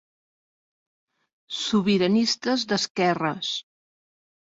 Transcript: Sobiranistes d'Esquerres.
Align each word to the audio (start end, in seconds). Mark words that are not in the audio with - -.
Sobiranistes 1.59 2.67
d'Esquerres. 2.73 3.55